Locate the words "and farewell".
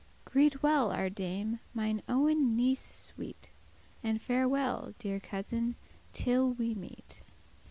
4.01-4.95